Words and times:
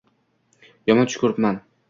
Yomon 0.93 1.11
tush 1.13 1.21
ko‘ribman 1.27 1.63